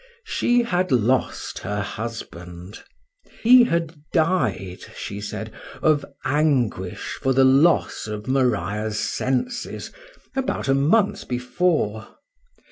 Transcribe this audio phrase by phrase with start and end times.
[0.23, 2.81] —She had lost her husband;
[3.43, 9.91] he had died, she said, of anguish, for the loss of Maria's senses,
[10.35, 12.15] about a month before.